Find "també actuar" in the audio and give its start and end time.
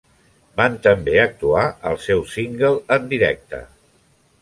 0.87-1.67